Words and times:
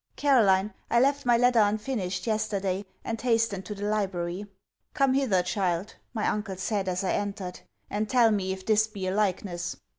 Caroline, 0.15 0.73
I 0.89 0.99
left 0.99 1.27
my 1.27 1.37
letter 1.37 1.59
unfinished, 1.59 2.25
yesterday; 2.25 2.85
and 3.05 3.21
hastened 3.21 3.65
to 3.67 3.75
the 3.75 3.85
library. 3.85 4.47
'Come 4.95 5.13
hither, 5.13 5.43
child,' 5.43 5.93
my 6.11 6.25
uncle 6.27 6.55
said 6.57 6.87
as 6.87 7.03
I 7.03 7.11
entered; 7.13 7.59
'and 7.87 8.09
tell 8.09 8.31
me 8.31 8.51
if 8.51 8.65
this 8.65 8.87
be 8.87 9.05
a 9.05 9.13
likeness.' 9.13 9.75